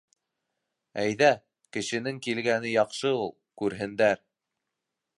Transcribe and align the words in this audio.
—Әйҙә, 1.03 1.29
кешенең 1.77 2.19
килгәне 2.29 2.75
яҡшы 2.77 3.15
ул. 3.23 3.33
Күрһендәр. 3.63 4.29